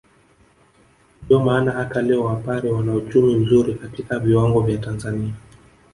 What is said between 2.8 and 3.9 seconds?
uchumi mzuri